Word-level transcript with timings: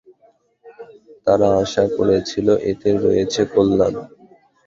তারা 1.25 1.47
আশা 1.63 1.83
করেছিল, 1.97 2.47
এতে 2.71 2.89
রয়েছে 2.97 3.41
কল্যাণ। 3.53 3.95